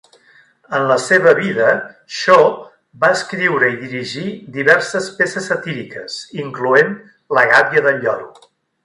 [0.75, 1.67] En la seva vida,
[2.19, 2.47] Shaw
[3.03, 6.97] va escriure i dirigir diverses peces satíriques, incloent
[7.41, 8.33] "La gàbia del lloro".